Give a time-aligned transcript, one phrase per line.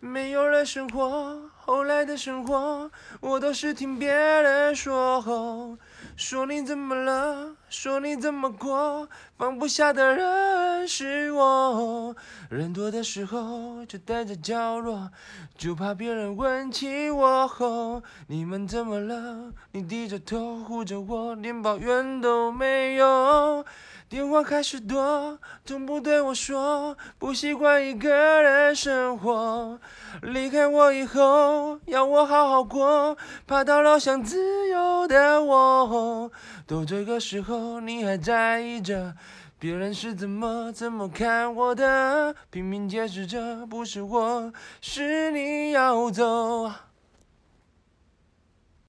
[0.00, 2.88] 没有了生活，后来的生活，
[3.20, 5.76] 我都是听别人说。
[6.16, 7.56] 说你怎么了？
[7.68, 9.08] 说你怎么过？
[9.36, 10.24] 放不下的人
[10.88, 12.16] 是我。
[12.48, 15.10] 人多的时候就待在角落，
[15.56, 18.02] 就怕别人问起我。
[18.28, 19.52] 你们怎么了？
[19.72, 23.64] 你低着头护着我，连抱怨都没有。
[24.08, 29.78] 电话开始多，从不对我说，不习惯一个人生活。
[30.22, 36.32] 离开我以后，要我好好过，怕到老想自由的我。
[36.66, 39.14] 都这个时候，你还在意着
[39.60, 46.70] 别人是怎么怎么看我的，拼命解释着不是我，是你要走。